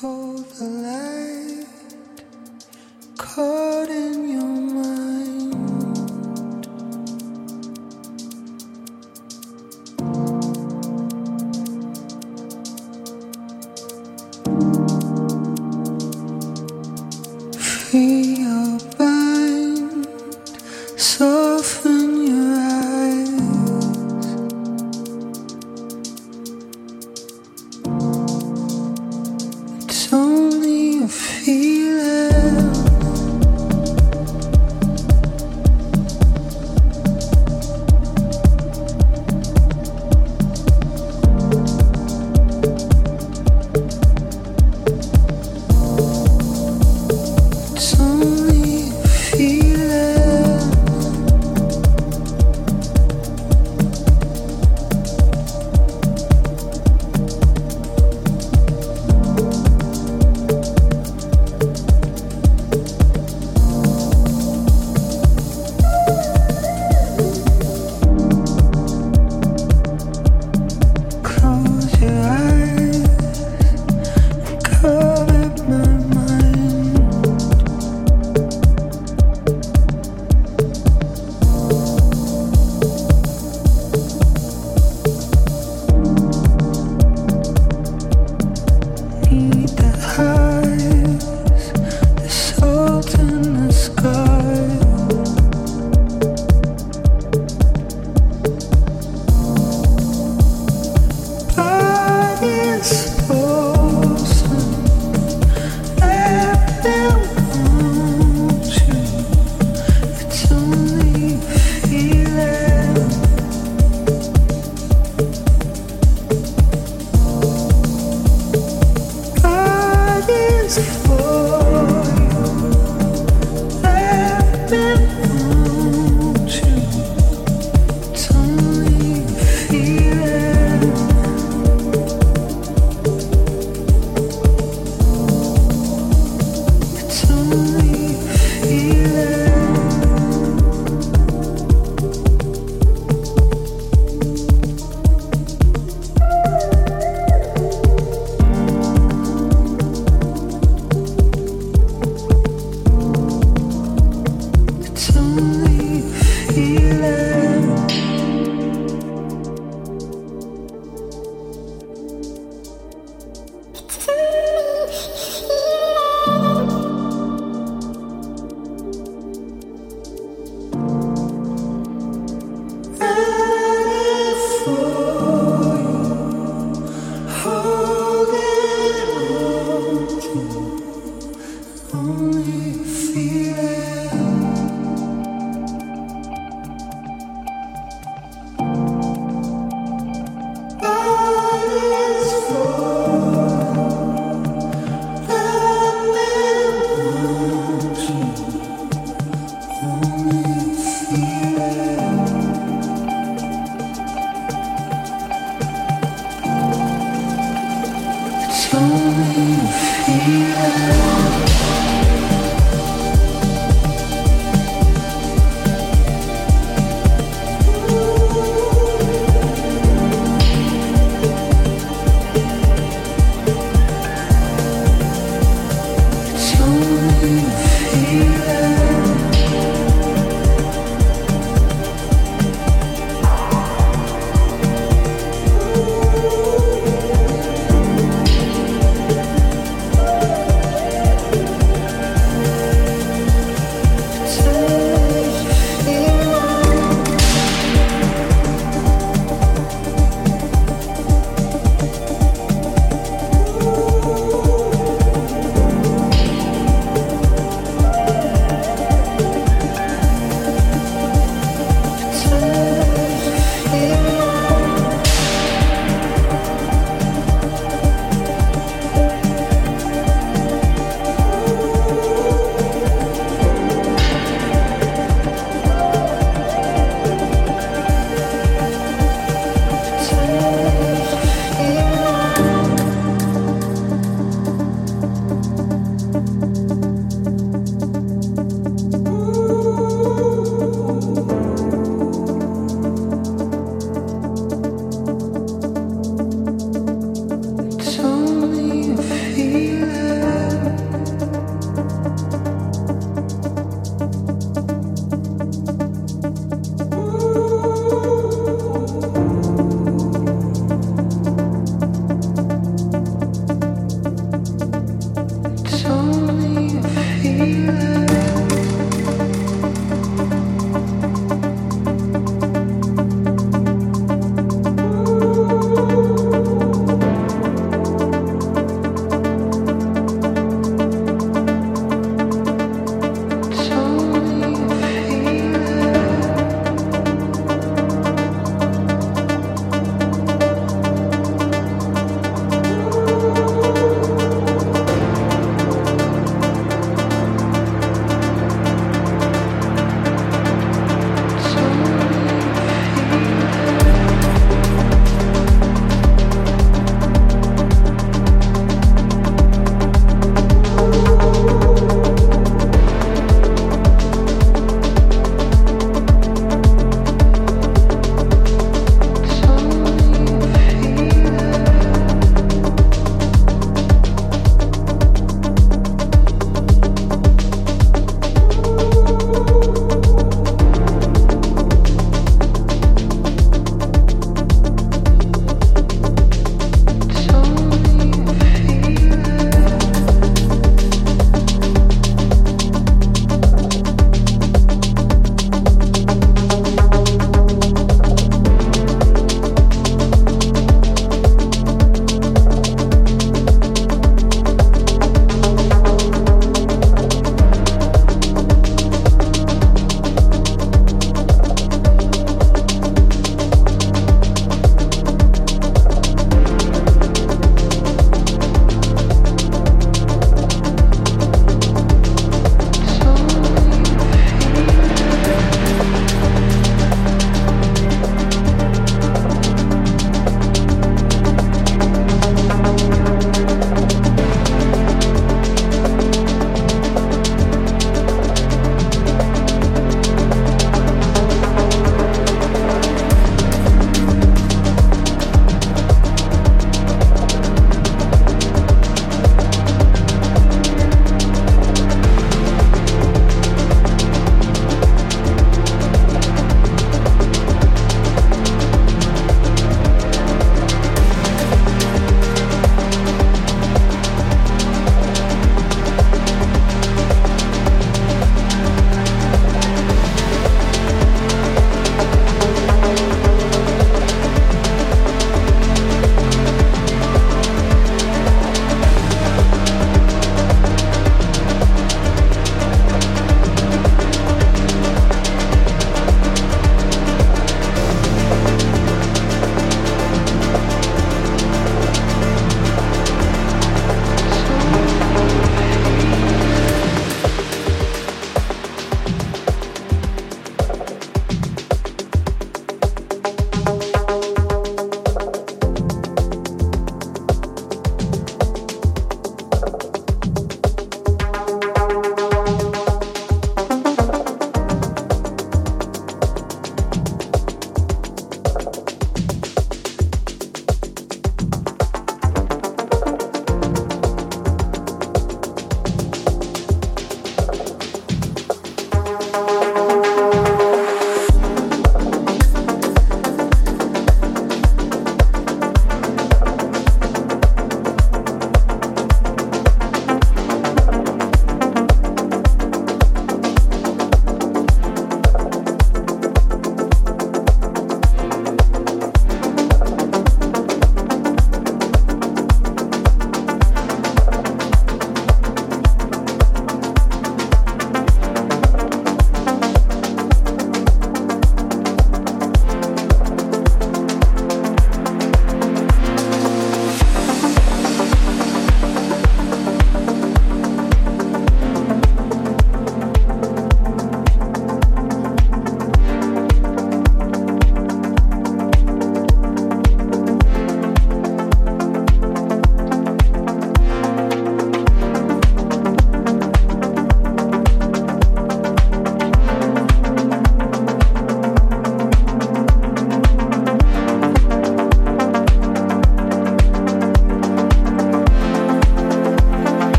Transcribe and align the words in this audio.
hold 0.00 0.46
the 0.52 0.64
light. 0.64 1.59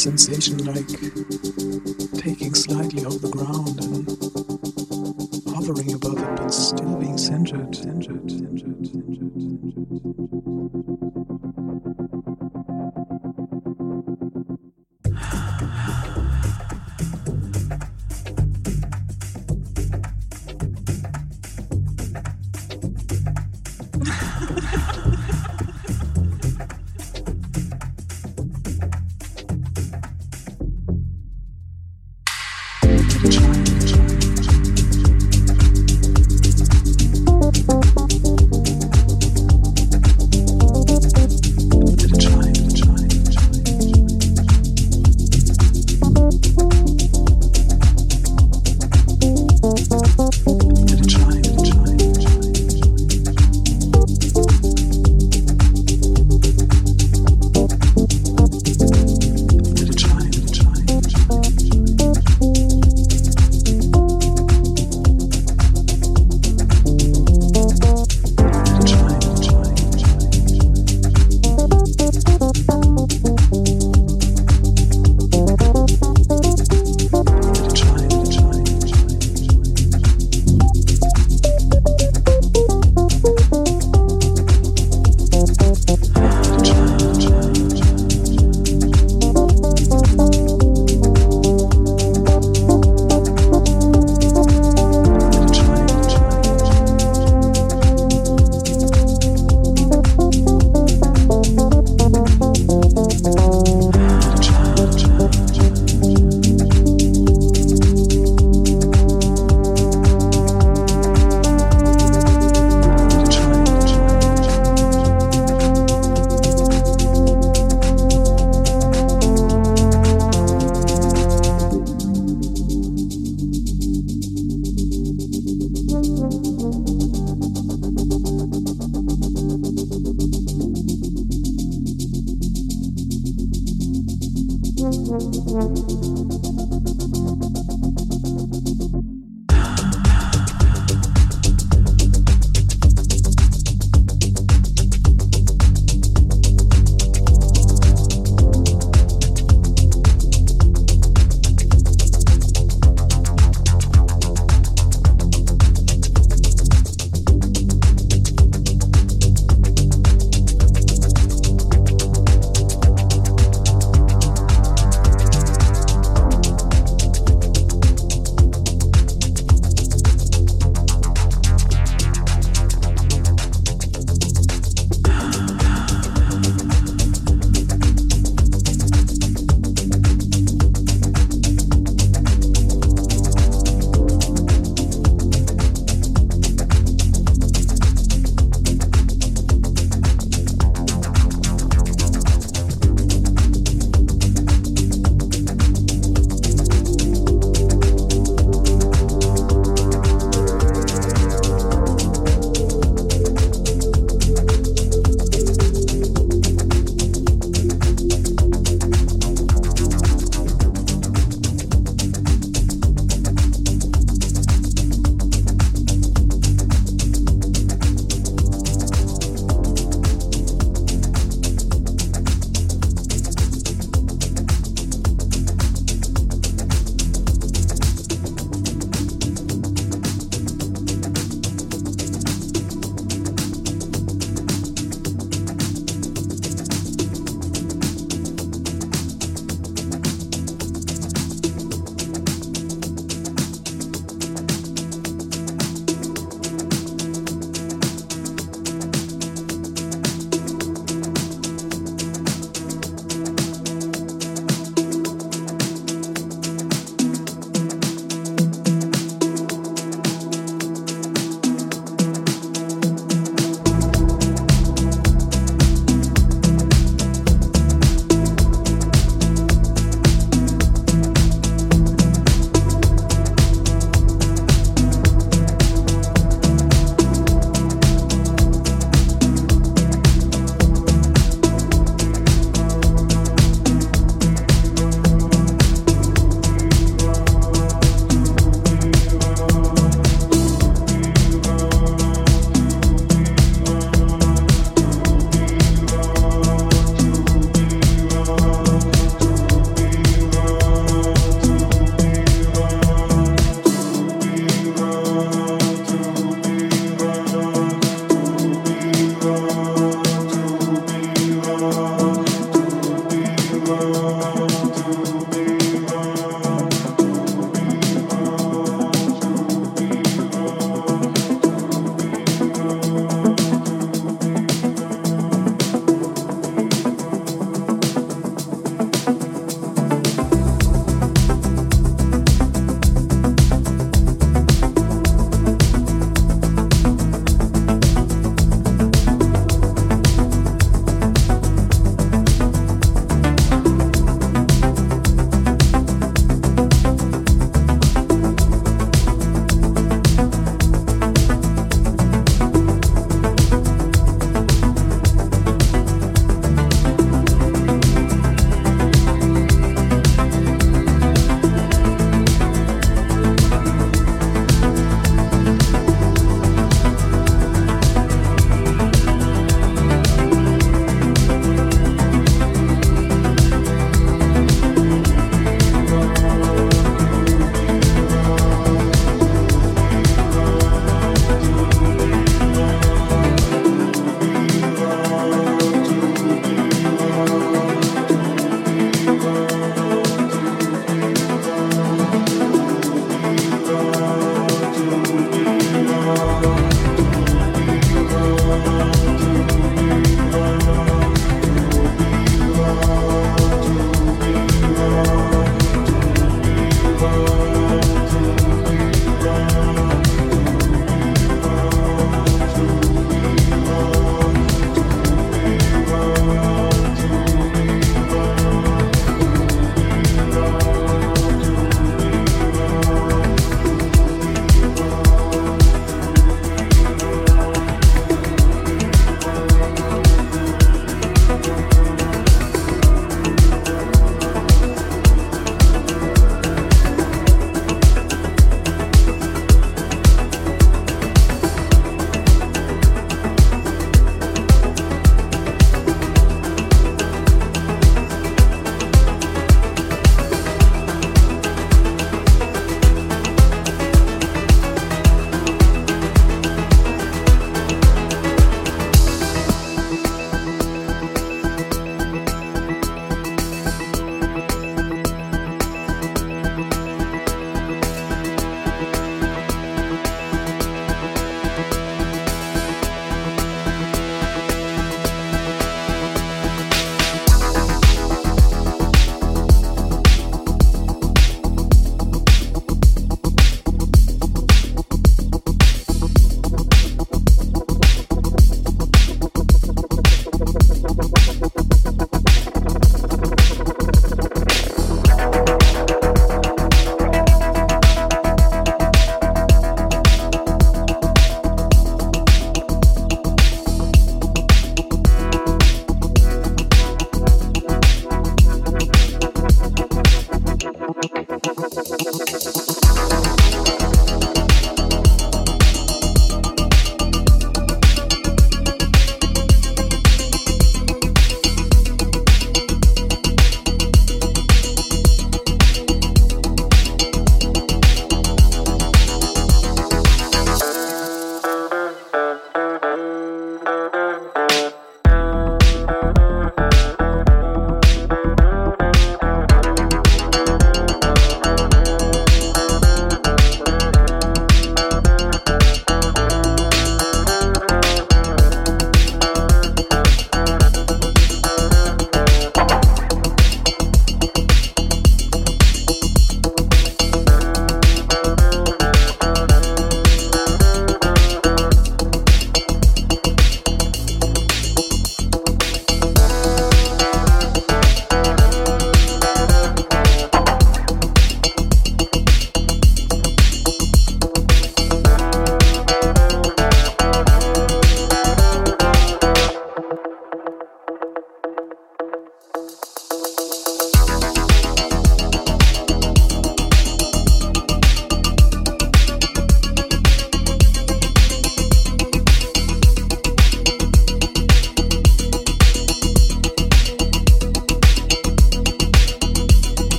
sensation 0.00 0.56
like 0.64 0.88
taking 2.22 2.54
slightly 2.54 3.04
off 3.04 3.20
the 3.20 3.28
ground 3.28 3.78
and 3.84 4.08
hovering 5.54 5.92
above 5.92 6.16
it 6.18 6.36
but 6.36 6.48
still 6.48 6.96
being 6.96 7.18
centered, 7.18 7.76
centered. 7.76 8.39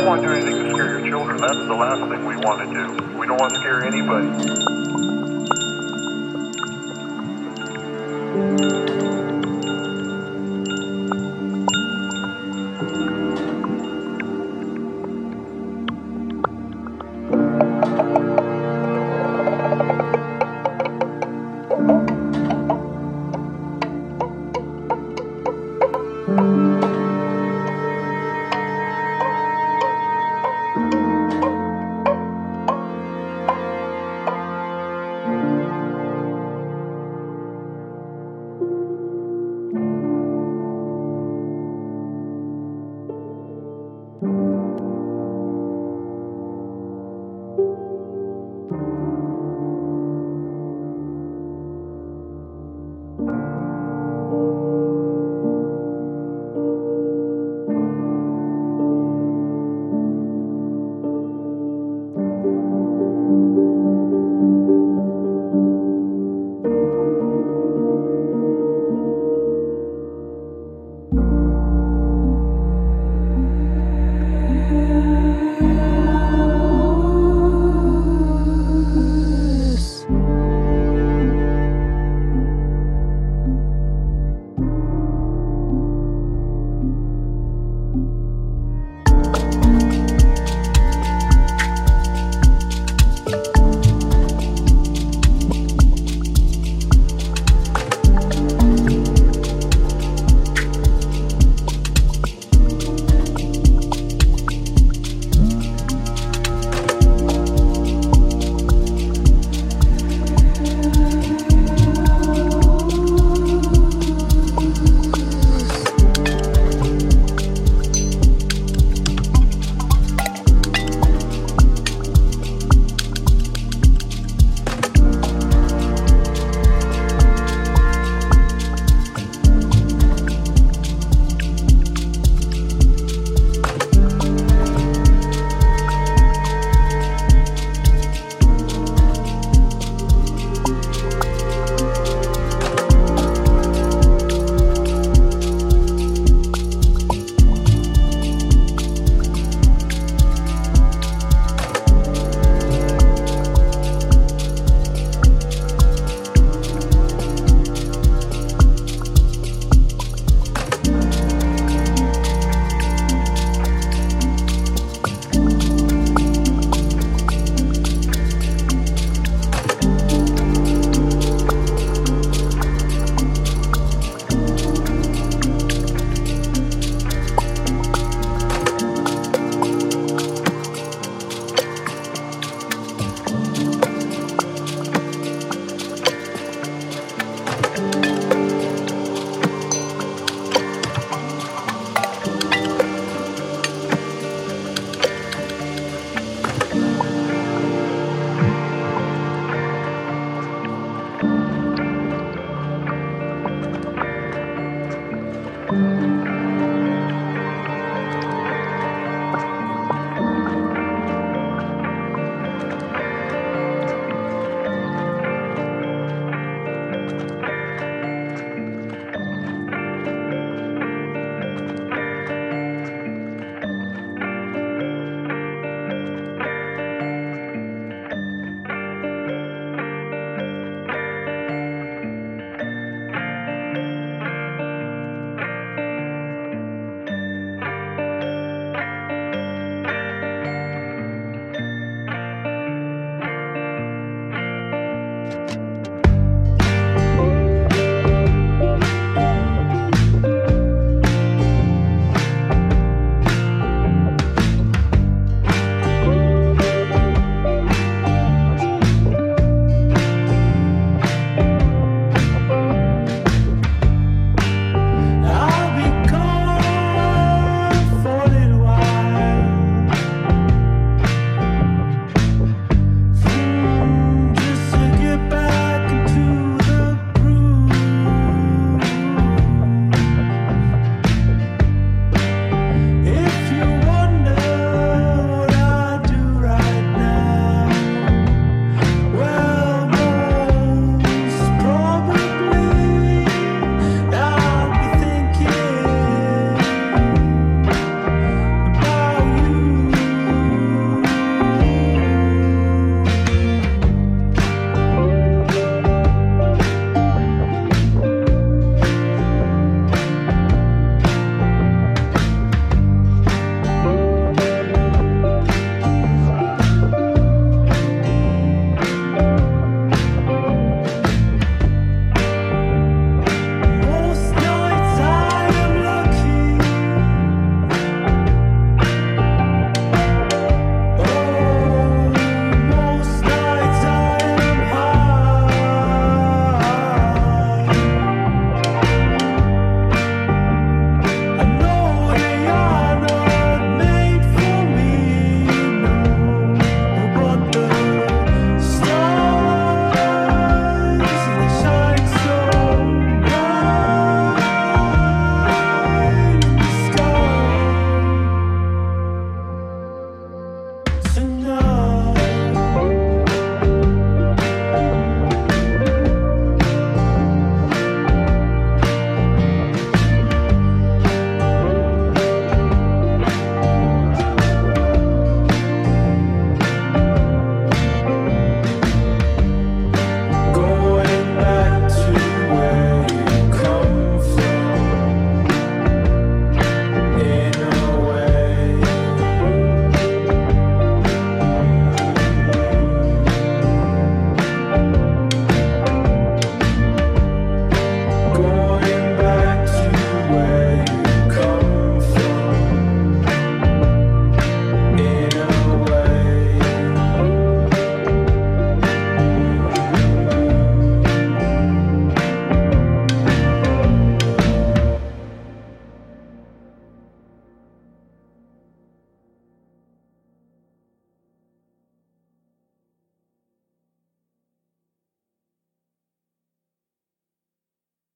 Don't 0.00 0.08
want 0.08 0.22
to 0.22 0.28
do 0.28 0.34
anything 0.34 0.64
to 0.64 0.72
scare 0.72 0.98
your 0.98 1.10
children. 1.10 1.36
That's 1.36 1.52
the 1.52 1.74
last 1.74 2.00
thing 2.10 2.24
we 2.24 2.34
want 2.36 2.60
to 2.60 2.66
do. 2.72 2.90
We 3.18 3.26
don't 3.26 3.38
want 3.38 3.52
to 3.52 3.60
scare 3.60 3.84
anybody. 3.84 4.30